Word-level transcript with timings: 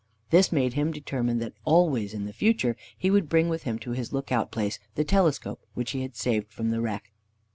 This 0.31 0.51
made 0.51 0.73
him 0.73 0.91
determine 0.91 1.37
that 1.37 1.53
always 1.63 2.15
in 2.15 2.27
future 2.33 2.75
he 2.97 3.11
would 3.11 3.29
bring 3.29 3.49
with 3.49 3.65
him 3.65 3.77
to 3.77 3.91
his 3.91 4.11
lookout 4.11 4.49
place 4.49 4.79
the 4.95 5.03
telescope 5.03 5.61
which 5.75 5.91
he 5.91 6.01
had 6.01 6.15
saved 6.15 6.51
from 6.51 6.71
the 6.71 6.81
wreck. 6.81 7.11